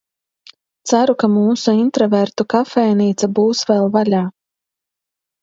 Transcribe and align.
Ceru, 0.91 1.13
ka 1.23 1.29
mūsu 1.33 1.73
intravertu 1.81 2.47
kafejnīca 2.55 3.31
būs 3.41 3.63
vēl 3.75 3.87
vaļā. 3.99 4.25